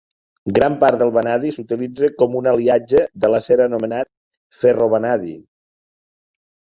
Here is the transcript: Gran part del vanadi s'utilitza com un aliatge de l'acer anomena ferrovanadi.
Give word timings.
Gran 0.57 0.75
part 0.83 1.01
del 1.01 1.11
vanadi 1.17 1.51
s'utilitza 1.57 2.09
com 2.21 2.37
un 2.41 2.49
aliatge 2.53 3.03
de 3.25 3.31
l'acer 3.35 3.59
anomena 3.67 4.01
ferrovanadi. 4.63 5.39